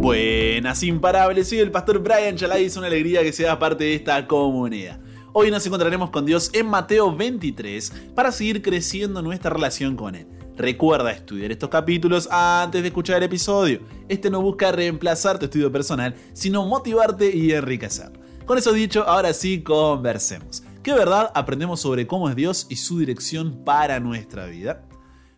[0.00, 4.26] Buenas, imparables, soy el pastor Brian Chalai, es una alegría que sea parte de esta
[4.26, 4.98] comunidad.
[5.34, 10.26] Hoy nos encontraremos con Dios en Mateo 23 para seguir creciendo nuestra relación con Él.
[10.56, 13.80] Recuerda estudiar estos capítulos antes de escuchar el episodio.
[14.08, 18.10] Este no busca reemplazar tu estudio personal, sino motivarte y enriquecer.
[18.46, 20.62] Con eso dicho, ahora sí conversemos.
[20.82, 24.82] ¿Qué verdad aprendemos sobre cómo es Dios y su dirección para nuestra vida?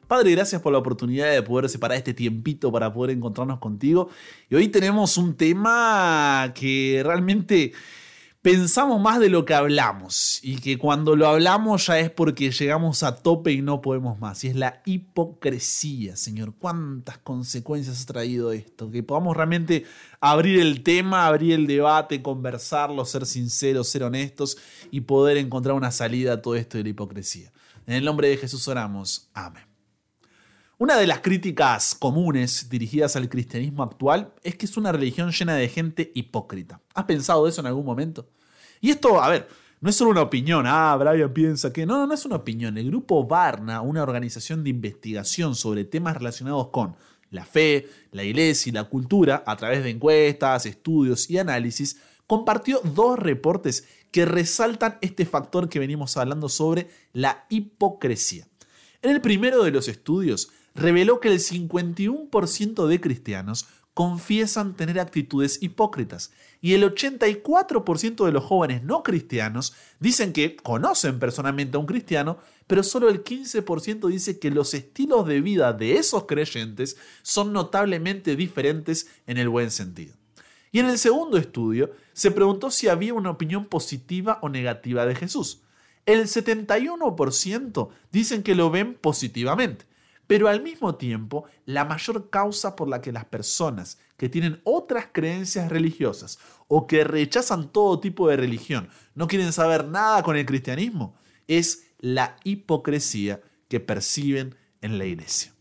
[0.06, 4.10] Padre, gracias por la oportunidad de poder separar este tiempito para poder encontrarnos contigo.
[4.50, 7.72] Y hoy tenemos un tema que realmente
[8.42, 13.04] pensamos más de lo que hablamos y que cuando lo hablamos ya es porque llegamos
[13.04, 14.42] a tope y no podemos más.
[14.44, 16.54] Y es la hipocresía, Señor.
[16.58, 18.90] ¿Cuántas consecuencias ha traído esto?
[18.90, 19.84] Que podamos realmente
[20.20, 24.58] abrir el tema, abrir el debate, conversarlo, ser sinceros, ser honestos
[24.90, 27.52] y poder encontrar una salida a todo esto de la hipocresía.
[27.86, 29.30] En el nombre de Jesús oramos.
[29.34, 29.71] Amén.
[30.82, 35.54] Una de las críticas comunes dirigidas al cristianismo actual es que es una religión llena
[35.54, 36.80] de gente hipócrita.
[36.92, 38.26] ¿Has pensado eso en algún momento?
[38.80, 39.46] Y esto, a ver,
[39.80, 42.76] no es solo una opinión, ah, Brian piensa que no, no, no es una opinión.
[42.76, 46.96] El grupo Barna, una organización de investigación sobre temas relacionados con
[47.30, 52.80] la fe, la iglesia y la cultura, a través de encuestas, estudios y análisis, compartió
[52.82, 58.48] dos reportes que resaltan este factor que venimos hablando sobre la hipocresía.
[59.00, 65.62] En el primero de los estudios, reveló que el 51% de cristianos confiesan tener actitudes
[65.62, 71.86] hipócritas y el 84% de los jóvenes no cristianos dicen que conocen personalmente a un
[71.86, 77.52] cristiano, pero solo el 15% dice que los estilos de vida de esos creyentes son
[77.52, 80.14] notablemente diferentes en el buen sentido.
[80.70, 85.14] Y en el segundo estudio se preguntó si había una opinión positiva o negativa de
[85.14, 85.60] Jesús.
[86.06, 89.91] El 71% dicen que lo ven positivamente
[90.32, 95.08] pero al mismo tiempo, la mayor causa por la que las personas que tienen otras
[95.12, 96.38] creencias religiosas
[96.68, 101.14] o que rechazan todo tipo de religión no quieren saber nada con el cristianismo
[101.48, 105.52] es la hipocresía que perciben en la iglesia.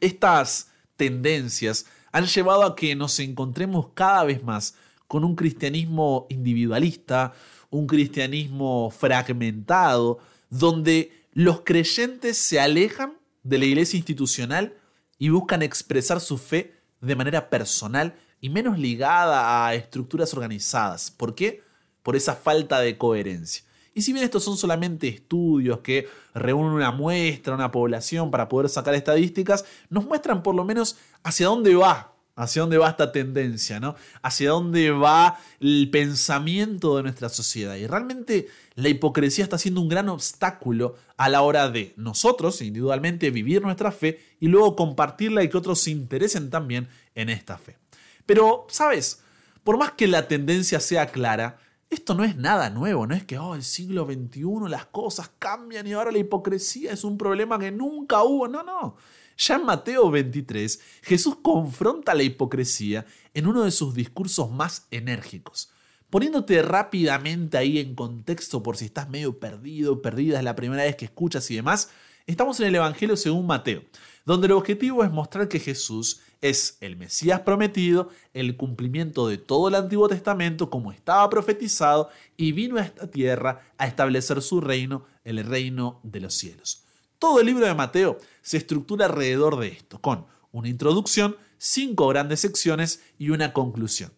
[0.00, 4.74] Estas tendencias han llevado a que nos encontremos cada vez más
[5.06, 7.32] con un cristianismo individualista,
[7.70, 10.18] un cristianismo fragmentado,
[10.50, 13.17] donde los creyentes se alejan
[13.48, 14.74] de la iglesia institucional
[15.18, 21.10] y buscan expresar su fe de manera personal y menos ligada a estructuras organizadas.
[21.10, 21.62] ¿Por qué?
[22.02, 23.64] Por esa falta de coherencia.
[23.94, 28.68] Y si bien estos son solamente estudios que reúnen una muestra, una población para poder
[28.68, 33.80] sacar estadísticas, nos muestran por lo menos hacia dónde va hacia dónde va esta tendencia,
[33.80, 33.96] ¿no?
[34.22, 37.74] Hacia dónde va el pensamiento de nuestra sociedad.
[37.74, 43.30] Y realmente la hipocresía está siendo un gran obstáculo a la hora de nosotros, individualmente,
[43.30, 47.76] vivir nuestra fe y luego compartirla y que otros se interesen también en esta fe.
[48.24, 49.20] Pero, ¿sabes?
[49.64, 51.58] Por más que la tendencia sea clara,
[51.90, 55.88] esto no es nada nuevo, no es que, oh, el siglo XXI las cosas cambian
[55.88, 58.46] y ahora la hipocresía es un problema que nunca hubo.
[58.46, 58.96] No, no.
[59.38, 65.70] Ya en Mateo 23, Jesús confronta la hipocresía en uno de sus discursos más enérgicos.
[66.10, 70.96] Poniéndote rápidamente ahí en contexto por si estás medio perdido, perdida, es la primera vez
[70.96, 71.88] que escuchas y demás,
[72.26, 73.84] estamos en el Evangelio según Mateo,
[74.26, 79.68] donde el objetivo es mostrar que Jesús es el Mesías prometido, el cumplimiento de todo
[79.68, 85.04] el Antiguo Testamento como estaba profetizado y vino a esta tierra a establecer su reino,
[85.22, 86.87] el reino de los cielos.
[87.18, 92.38] Todo el libro de Mateo se estructura alrededor de esto, con una introducción, cinco grandes
[92.38, 94.12] secciones y una conclusión.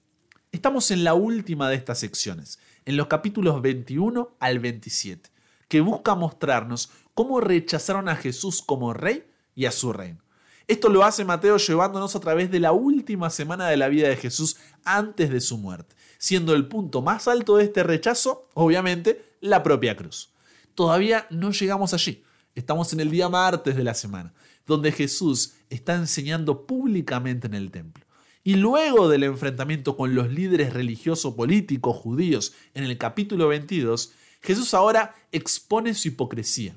[0.53, 5.31] Estamos en la última de estas secciones, en los capítulos 21 al 27,
[5.69, 9.25] que busca mostrarnos cómo rechazaron a Jesús como rey
[9.55, 10.21] y a su reino.
[10.69, 14.17] Esto lo hace Mateo llevándonos a través de la última semana de la vida de
[14.17, 19.63] Jesús antes de su muerte, siendo el punto más alto de este rechazo, obviamente, la
[19.63, 20.35] propia cruz.
[20.75, 22.23] Todavía no llegamos allí,
[22.61, 24.35] Estamos en el día martes de la semana,
[24.67, 28.05] donde Jesús está enseñando públicamente en el templo.
[28.45, 34.13] Y luego del enfrentamiento con los líderes religiosos políticos judíos en el capítulo 22,
[34.43, 36.77] Jesús ahora expone su hipocresía.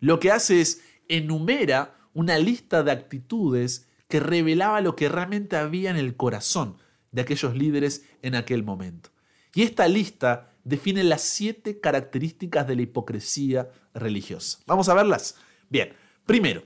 [0.00, 5.90] Lo que hace es enumera una lista de actitudes que revelaba lo que realmente había
[5.90, 6.78] en el corazón
[7.12, 9.10] de aquellos líderes en aquel momento.
[9.54, 14.58] Y esta lista define las siete características de la hipocresía religiosa.
[14.66, 15.36] Vamos a verlas.
[15.70, 15.94] Bien,
[16.26, 16.62] primero,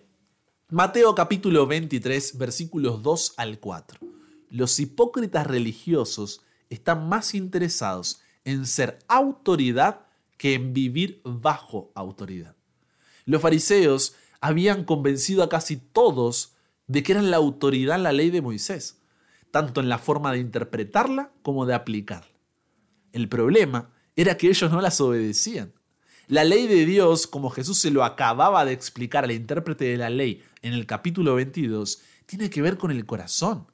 [0.70, 4.00] Mateo capítulo 23, versículos 2 al 4.
[4.50, 10.06] Los hipócritas religiosos están más interesados en ser autoridad
[10.36, 12.56] que en vivir bajo autoridad.
[13.24, 16.56] Los fariseos habían convencido a casi todos
[16.88, 18.98] de que eran la autoridad en la ley de Moisés.
[19.52, 22.31] tanto en la forma de interpretarla como de aplicarla.
[23.12, 25.72] El problema era que ellos no las obedecían.
[26.28, 30.08] La ley de Dios, como Jesús se lo acababa de explicar al intérprete de la
[30.08, 33.66] ley en el capítulo 22, tiene que ver con el corazón.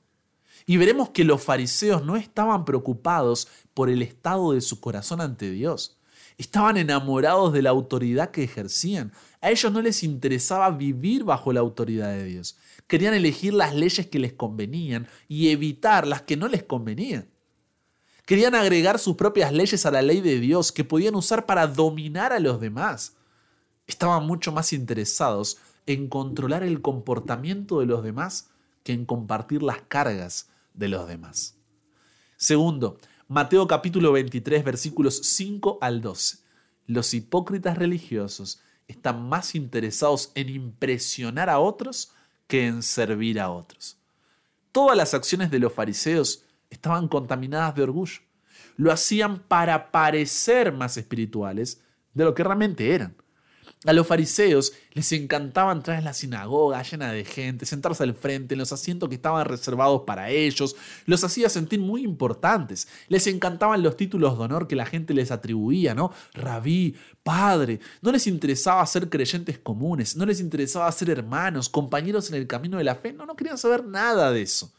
[0.66, 5.50] Y veremos que los fariseos no estaban preocupados por el estado de su corazón ante
[5.50, 5.98] Dios.
[6.36, 9.12] Estaban enamorados de la autoridad que ejercían.
[9.40, 12.56] A ellos no les interesaba vivir bajo la autoridad de Dios.
[12.86, 17.28] Querían elegir las leyes que les convenían y evitar las que no les convenían.
[18.28, 22.30] Querían agregar sus propias leyes a la ley de Dios que podían usar para dominar
[22.34, 23.14] a los demás.
[23.86, 28.50] Estaban mucho más interesados en controlar el comportamiento de los demás
[28.82, 31.56] que en compartir las cargas de los demás.
[32.36, 32.98] Segundo,
[33.28, 36.36] Mateo capítulo 23 versículos 5 al 12.
[36.86, 42.12] Los hipócritas religiosos están más interesados en impresionar a otros
[42.46, 43.96] que en servir a otros.
[44.70, 48.20] Todas las acciones de los fariseos estaban contaminadas de orgullo.
[48.76, 51.82] Lo hacían para parecer más espirituales
[52.14, 53.16] de lo que realmente eran.
[53.86, 58.54] A los fariseos les encantaba entrar en la sinagoga llena de gente, sentarse al frente
[58.54, 60.74] en los asientos que estaban reservados para ellos,
[61.06, 62.88] los hacía sentir muy importantes.
[63.06, 66.12] Les encantaban los títulos de honor que la gente les atribuía, ¿no?
[66.34, 67.78] Rabí, padre.
[68.02, 72.78] No les interesaba ser creyentes comunes, no les interesaba ser hermanos, compañeros en el camino
[72.78, 74.72] de la fe, no, no querían saber nada de eso.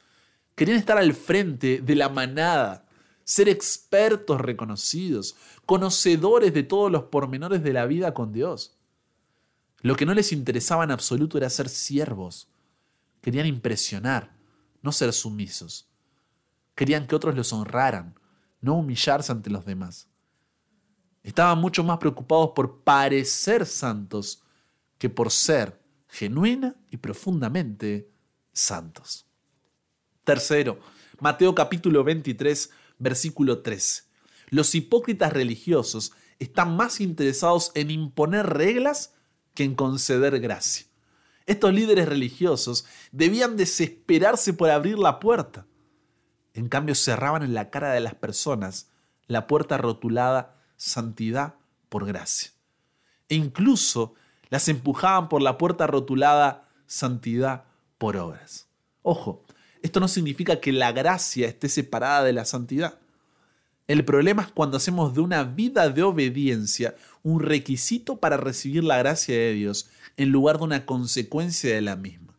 [0.59, 2.85] Querían estar al frente de la manada,
[3.23, 8.77] ser expertos reconocidos, conocedores de todos los pormenores de la vida con Dios.
[9.79, 12.49] Lo que no les interesaba en absoluto era ser siervos.
[13.21, 14.35] Querían impresionar,
[14.81, 15.87] no ser sumisos.
[16.75, 18.19] Querían que otros los honraran,
[18.59, 20.09] no humillarse ante los demás.
[21.23, 24.43] Estaban mucho más preocupados por parecer santos
[24.97, 28.11] que por ser genuina y profundamente
[28.51, 29.28] santos.
[30.29, 30.77] Tercero,
[31.19, 34.03] Mateo capítulo 23, versículo 13.
[34.49, 39.15] Los hipócritas religiosos están más interesados en imponer reglas
[39.55, 40.85] que en conceder gracia.
[41.47, 45.65] Estos líderes religiosos debían desesperarse por abrir la puerta.
[46.53, 48.91] En cambio cerraban en la cara de las personas
[49.25, 51.55] la puerta rotulada santidad
[51.89, 52.51] por gracia.
[53.29, 54.13] E incluso
[54.51, 57.63] las empujaban por la puerta rotulada santidad
[57.97, 58.67] por obras.
[59.01, 59.43] Ojo,
[59.81, 62.99] esto no significa que la gracia esté separada de la santidad.
[63.87, 68.99] El problema es cuando hacemos de una vida de obediencia un requisito para recibir la
[68.99, 72.37] gracia de Dios en lugar de una consecuencia de la misma.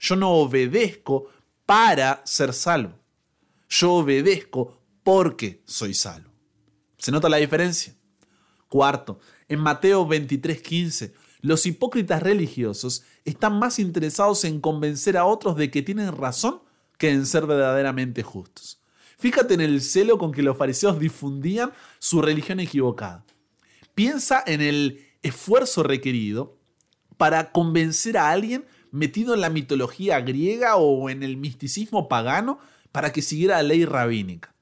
[0.00, 1.28] Yo no obedezco
[1.66, 2.98] para ser salvo.
[3.68, 6.30] Yo obedezco porque soy salvo.
[6.98, 7.94] ¿Se nota la diferencia?
[8.68, 15.70] Cuarto, en Mateo 23:15, los hipócritas religiosos están más interesados en convencer a otros de
[15.70, 16.61] que tienen razón
[17.02, 18.80] que en ser verdaderamente justos.
[19.18, 23.24] Fíjate en el celo con que los fariseos difundían su religión equivocada.
[23.96, 26.60] Piensa en el esfuerzo requerido
[27.16, 32.60] para convencer a alguien metido en la mitología griega o en el misticismo pagano
[32.92, 34.54] para que siguiera la ley rabínica.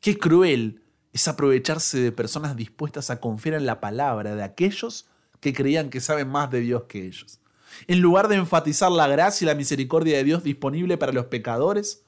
[0.00, 0.80] Qué cruel
[1.12, 5.04] es aprovecharse de personas dispuestas a confiar en la palabra de aquellos
[5.40, 7.40] que creían que saben más de Dios que ellos.
[7.86, 12.04] En lugar de enfatizar la gracia y la misericordia de Dios disponible para los pecadores,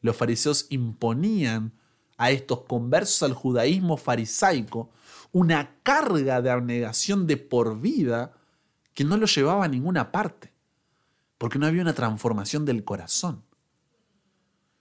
[0.00, 1.72] los fariseos imponían
[2.18, 4.90] a estos conversos al judaísmo farisaico
[5.32, 8.34] una carga de abnegación de por vida
[8.94, 10.52] que no los llevaba a ninguna parte,
[11.38, 13.42] porque no había una transformación del corazón.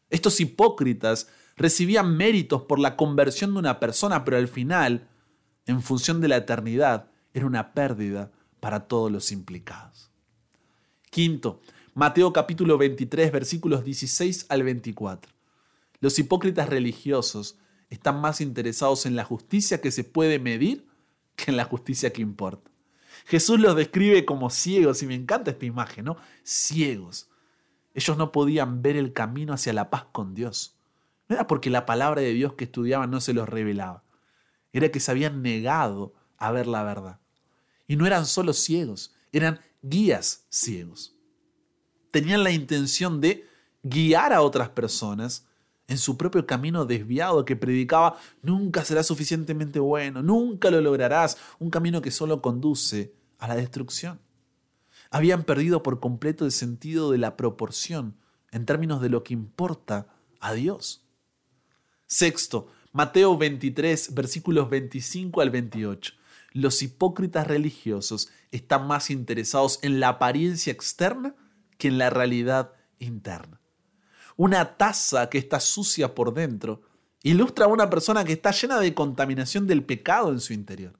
[0.09, 5.07] Estos hipócritas recibían méritos por la conversión de una persona, pero al final,
[5.65, 10.09] en función de la eternidad, era una pérdida para todos los implicados.
[11.09, 11.59] Quinto,
[11.93, 15.29] Mateo capítulo 23 versículos 16 al 24.
[15.99, 17.57] Los hipócritas religiosos
[17.89, 20.87] están más interesados en la justicia que se puede medir
[21.35, 22.71] que en la justicia que importa.
[23.25, 26.15] Jesús los describe como ciegos y me encanta esta imagen, ¿no?
[26.43, 27.29] Ciegos.
[27.93, 30.77] Ellos no podían ver el camino hacia la paz con Dios.
[31.27, 34.03] No era porque la palabra de Dios que estudiaban no se los revelaba.
[34.71, 37.19] Era que se habían negado a ver la verdad.
[37.91, 41.13] Y no eran solo ciegos, eran guías ciegos.
[42.09, 43.45] Tenían la intención de
[43.83, 45.45] guiar a otras personas
[45.89, 51.69] en su propio camino desviado que predicaba, nunca serás suficientemente bueno, nunca lo lograrás, un
[51.69, 54.21] camino que solo conduce a la destrucción.
[55.09, 58.15] Habían perdido por completo el sentido de la proporción
[58.51, 60.07] en términos de lo que importa
[60.39, 61.05] a Dios.
[62.07, 66.20] Sexto, Mateo 23, versículos 25 al 28
[66.51, 71.35] los hipócritas religiosos están más interesados en la apariencia externa
[71.77, 73.59] que en la realidad interna.
[74.37, 76.81] una taza que está sucia por dentro
[77.21, 80.97] ilustra a una persona que está llena de contaminación del pecado en su interior.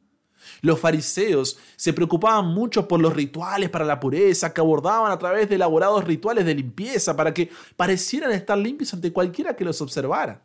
[0.61, 5.49] Los fariseos se preocupaban mucho por los rituales para la pureza que abordaban a través
[5.49, 10.43] de elaborados rituales de limpieza para que parecieran estar limpios ante cualquiera que los observara.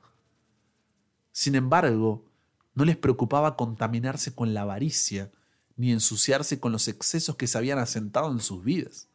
[1.32, 2.24] Sin embargo,
[2.76, 5.32] no les preocupaba contaminarse con la avaricia
[5.76, 9.08] ni ensuciarse con los excesos que se habían asentado en sus vidas.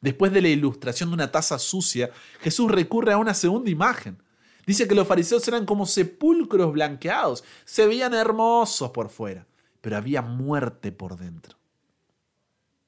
[0.00, 2.10] Después de la ilustración de una taza sucia,
[2.40, 4.20] Jesús recurre a una segunda imagen.
[4.66, 9.46] Dice que los fariseos eran como sepulcros blanqueados, se veían hermosos por fuera,
[9.80, 11.56] pero había muerte por dentro.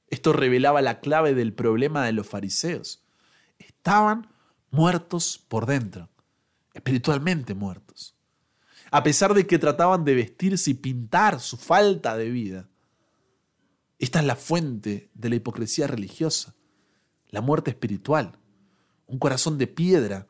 [0.09, 3.03] Esto revelaba la clave del problema de los fariseos.
[3.59, 4.29] Estaban
[4.71, 6.09] muertos por dentro,
[6.73, 8.14] espiritualmente muertos.
[8.95, 12.69] A pesar de que trataban de vestirse y pintar su falta de vida,
[13.99, 16.55] esta es la fuente de la hipocresía religiosa,
[17.31, 18.39] la muerte espiritual,
[19.09, 20.29] un corazón de piedra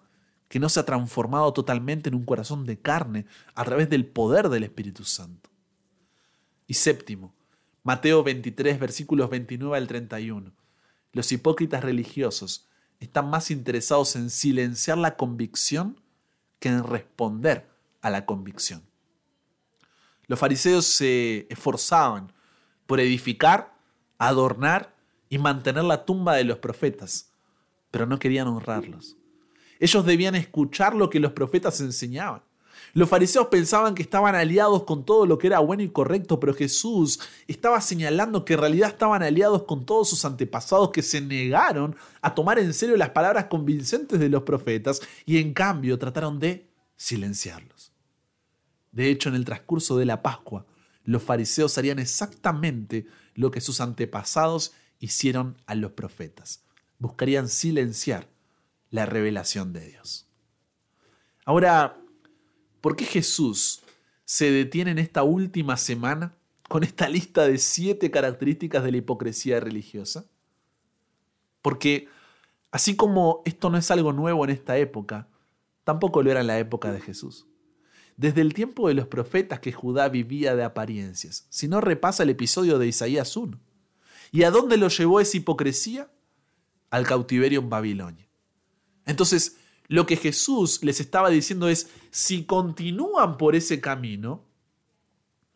[0.48, 4.48] que no se ha transformado totalmente en un corazón de carne a través del poder
[4.48, 5.50] del Espíritu Santo.
[6.66, 7.34] Y séptimo,
[7.82, 10.54] Mateo 23, versículos 29 al 31.
[11.12, 16.00] Los hipócritas religiosos están más interesados en silenciar la convicción
[16.60, 17.73] que en responder
[18.04, 18.82] a la convicción.
[20.26, 22.32] Los fariseos se esforzaban
[22.86, 23.74] por edificar,
[24.18, 24.94] adornar
[25.30, 27.32] y mantener la tumba de los profetas,
[27.90, 29.16] pero no querían honrarlos.
[29.80, 32.42] Ellos debían escuchar lo que los profetas enseñaban.
[32.92, 36.52] Los fariseos pensaban que estaban aliados con todo lo que era bueno y correcto, pero
[36.52, 41.96] Jesús estaba señalando que en realidad estaban aliados con todos sus antepasados que se negaron
[42.20, 46.68] a tomar en serio las palabras convincentes de los profetas y en cambio trataron de
[46.96, 47.93] silenciarlos.
[48.94, 50.66] De hecho, en el transcurso de la Pascua,
[51.02, 56.62] los fariseos harían exactamente lo que sus antepasados hicieron a los profetas.
[57.00, 58.28] Buscarían silenciar
[58.90, 60.28] la revelación de Dios.
[61.44, 62.00] Ahora,
[62.80, 63.82] ¿por qué Jesús
[64.24, 66.36] se detiene en esta última semana
[66.68, 70.24] con esta lista de siete características de la hipocresía religiosa?
[71.62, 72.06] Porque
[72.70, 75.26] así como esto no es algo nuevo en esta época,
[75.82, 77.48] tampoco lo era en la época de Jesús.
[78.16, 82.30] Desde el tiempo de los profetas que Judá vivía de apariencias, si no repasa el
[82.30, 83.58] episodio de Isaías 1.
[84.30, 86.10] ¿Y a dónde lo llevó esa hipocresía?
[86.90, 88.28] Al cautiverio en Babilonia.
[89.06, 89.56] Entonces,
[89.88, 94.44] lo que Jesús les estaba diciendo es, si continúan por ese camino,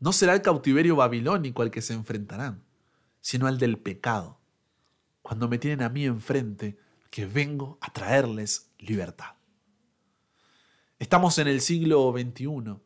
[0.00, 2.62] no será el cautiverio babilónico al que se enfrentarán,
[3.21, 4.38] sino al del pecado,
[5.23, 6.79] cuando me tienen a mí enfrente,
[7.11, 9.38] que vengo a traerles libertad.
[10.99, 12.76] Estamos en el siglo XXI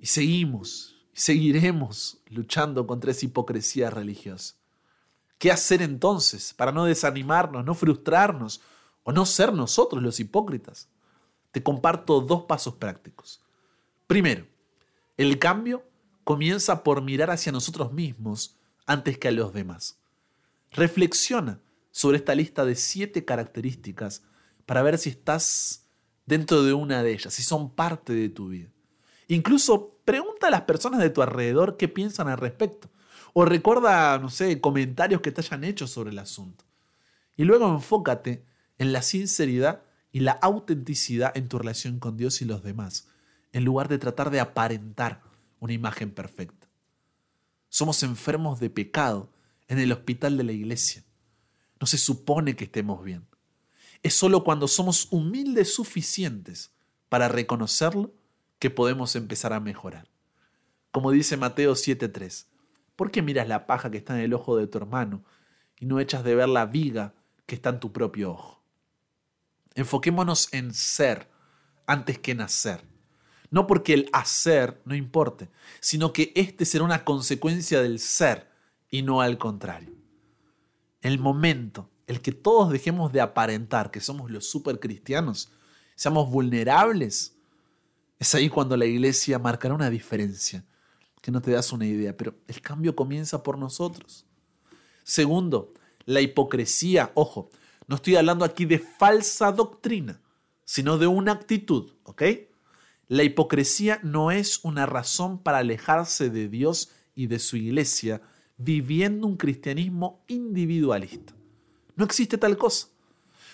[0.00, 4.54] y seguimos, y seguiremos luchando contra esa hipocresía religiosa.
[5.38, 8.60] ¿Qué hacer entonces para no desanimarnos, no frustrarnos,
[9.08, 10.86] o no ser nosotros los hipócritas.
[11.50, 13.40] Te comparto dos pasos prácticos.
[14.06, 14.46] Primero,
[15.16, 15.82] el cambio
[16.24, 19.96] comienza por mirar hacia nosotros mismos antes que a los demás.
[20.72, 21.58] Reflexiona
[21.90, 24.24] sobre esta lista de siete características
[24.66, 25.87] para ver si estás
[26.28, 28.68] dentro de una de ellas, si son parte de tu vida.
[29.28, 32.90] Incluso pregunta a las personas de tu alrededor qué piensan al respecto.
[33.32, 36.64] O recuerda, no sé, comentarios que te hayan hecho sobre el asunto.
[37.36, 38.44] Y luego enfócate
[38.76, 39.82] en la sinceridad
[40.12, 43.08] y la autenticidad en tu relación con Dios y los demás,
[43.52, 45.22] en lugar de tratar de aparentar
[45.60, 46.68] una imagen perfecta.
[47.70, 49.30] Somos enfermos de pecado
[49.66, 51.04] en el hospital de la iglesia.
[51.80, 53.27] No se supone que estemos bien.
[54.02, 56.70] Es solo cuando somos humildes suficientes
[57.08, 58.12] para reconocerlo
[58.58, 60.08] que podemos empezar a mejorar.
[60.90, 62.46] Como dice Mateo 7:3,
[62.96, 65.24] ¿por qué miras la paja que está en el ojo de tu hermano
[65.78, 67.14] y no echas de ver la viga
[67.46, 68.62] que está en tu propio ojo?
[69.74, 71.28] Enfoquémonos en ser
[71.86, 72.82] antes que en hacer.
[73.50, 75.48] No porque el hacer no importe,
[75.80, 78.50] sino que este será una consecuencia del ser
[78.90, 79.94] y no al contrario.
[81.00, 85.52] El momento, el que todos dejemos de aparentar que somos los supercristianos,
[85.94, 87.36] seamos vulnerables,
[88.18, 90.64] es ahí cuando la iglesia marcará una diferencia,
[91.20, 94.24] que no te das una idea, pero el cambio comienza por nosotros.
[95.04, 95.74] Segundo,
[96.06, 97.50] la hipocresía, ojo,
[97.86, 100.18] no estoy hablando aquí de falsa doctrina,
[100.64, 102.22] sino de una actitud, ¿ok?
[103.06, 108.22] La hipocresía no es una razón para alejarse de Dios y de su iglesia
[108.56, 111.37] viviendo un cristianismo individualista.
[111.98, 112.86] No existe tal cosa.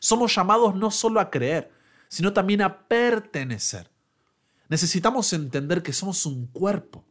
[0.00, 1.72] Somos llamados no solo a creer,
[2.08, 3.90] sino también a pertenecer.
[4.68, 7.06] Necesitamos entender que somos un cuerpo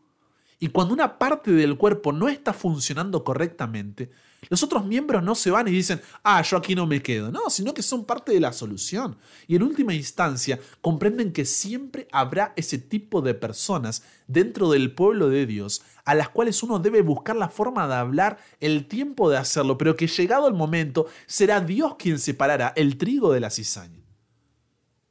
[0.63, 4.11] Y cuando una parte del cuerpo no está funcionando correctamente,
[4.47, 7.33] los otros miembros no se van y dicen, ah, yo aquí no me quedo.
[7.33, 9.17] No, sino que son parte de la solución.
[9.45, 15.27] Y en última instancia, comprenden que siempre habrá ese tipo de personas dentro del pueblo
[15.27, 19.39] de Dios a las cuales uno debe buscar la forma de hablar, el tiempo de
[19.39, 24.01] hacerlo, pero que llegado el momento será Dios quien separará el trigo de la cizaña.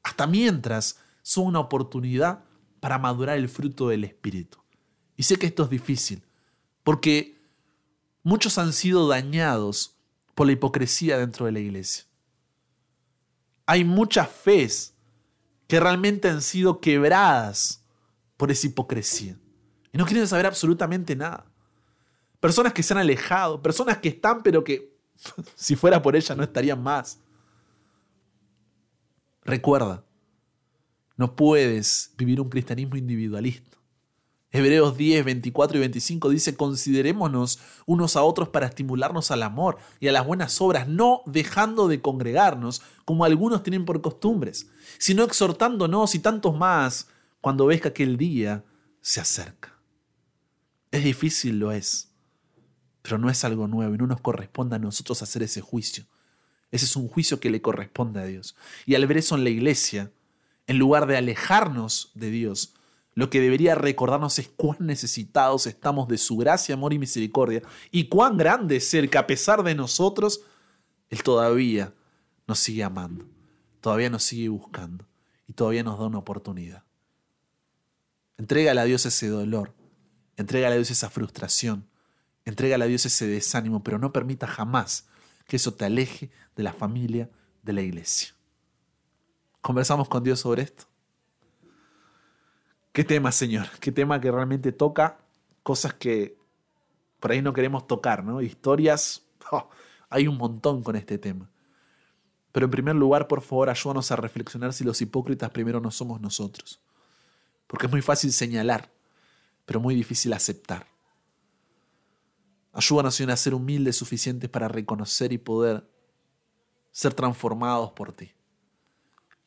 [0.02, 2.42] Hasta mientras son una oportunidad
[2.80, 4.61] para madurar el fruto del Espíritu.
[5.16, 6.22] Y sé que esto es difícil,
[6.82, 7.38] porque
[8.22, 9.96] muchos han sido dañados
[10.34, 12.04] por la hipocresía dentro de la iglesia.
[13.66, 14.94] Hay muchas fes
[15.66, 17.84] que realmente han sido quebradas
[18.36, 19.38] por esa hipocresía.
[19.92, 21.46] Y no quieren saber absolutamente nada.
[22.40, 24.96] Personas que se han alejado, personas que están pero que
[25.54, 27.20] si fuera por ella no estarían más.
[29.44, 30.04] Recuerda,
[31.16, 33.78] no puedes vivir un cristianismo individualista.
[34.54, 40.08] Hebreos 10, 24 y 25 dice, considerémonos unos a otros para estimularnos al amor y
[40.08, 44.68] a las buenas obras, no dejando de congregarnos como algunos tienen por costumbres,
[44.98, 47.08] sino exhortándonos y tantos más
[47.40, 48.62] cuando ves que aquel día
[49.00, 49.74] se acerca.
[50.90, 52.10] Es difícil, lo es,
[53.00, 56.04] pero no es algo nuevo y no nos corresponde a nosotros hacer ese juicio.
[56.70, 58.54] Ese es un juicio que le corresponde a Dios.
[58.84, 60.12] Y al ver eso en la iglesia,
[60.66, 62.74] en lugar de alejarnos de Dios,
[63.14, 68.08] lo que debería recordarnos es cuán necesitados estamos de su gracia, amor y misericordia, y
[68.08, 70.42] cuán grande es el que a pesar de nosotros,
[71.10, 71.92] Él todavía
[72.46, 73.26] nos sigue amando,
[73.80, 75.06] todavía nos sigue buscando
[75.46, 76.84] y todavía nos da una oportunidad.
[78.38, 79.74] Entrégale a Dios ese dolor,
[80.36, 81.86] entrégale a Dios esa frustración,
[82.46, 85.06] entrégale a Dios ese desánimo, pero no permita jamás
[85.46, 87.30] que eso te aleje de la familia
[87.62, 88.34] de la iglesia.
[89.60, 90.91] ¿Conversamos con Dios sobre esto?
[92.92, 93.68] ¿Qué tema, Señor?
[93.80, 95.18] ¿Qué tema que realmente toca
[95.62, 96.36] cosas que
[97.20, 98.42] por ahí no queremos tocar, ¿no?
[98.42, 99.22] Historias,
[100.10, 101.48] hay un montón con este tema.
[102.52, 106.20] Pero en primer lugar, por favor, ayúdanos a reflexionar si los hipócritas primero no somos
[106.20, 106.82] nosotros.
[107.66, 108.92] Porque es muy fácil señalar,
[109.64, 110.86] pero muy difícil aceptar.
[112.74, 115.88] Ayúdanos, Señor, a ser humildes suficientes para reconocer y poder
[116.90, 118.32] ser transformados por ti.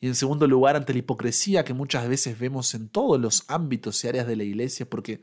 [0.06, 4.04] Y en segundo lugar, ante la hipocresía que muchas veces vemos en todos los ámbitos
[4.04, 5.20] y áreas de la iglesia, porque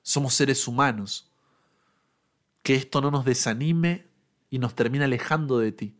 [0.00, 1.30] somos seres humanos,
[2.62, 4.06] que esto no nos desanime
[4.48, 5.94] y nos termine alejando de ti,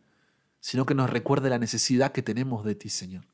[0.59, 3.27] sino que nos recuerde la necesidad que tenemos de ti, Señor.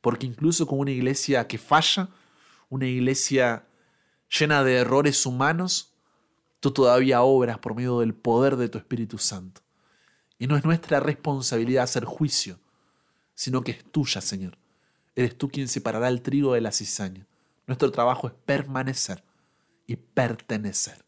[0.00, 2.08] Porque incluso con una iglesia que falla,
[2.70, 3.68] una iglesia
[4.36, 5.92] llena de errores humanos,
[6.58, 9.60] tú todavía obras por medio del poder de tu Espíritu Santo.
[10.40, 12.58] Y no es nuestra responsabilidad hacer juicio,
[13.34, 14.58] sino que es tuya, Señor.
[15.14, 17.26] Eres tú quien separará el trigo de la cizaña.
[17.66, 19.22] Nuestro trabajo es permanecer
[19.86, 21.04] y pertenecer.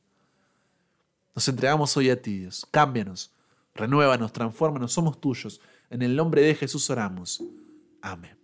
[1.34, 2.66] Nos entregamos hoy a ti, Dios.
[2.70, 3.32] Cámbianos,
[3.74, 5.60] renuévanos, transfórmanos, somos tuyos.
[5.90, 7.42] En el nombre de Jesús oramos.
[8.00, 8.43] Amén.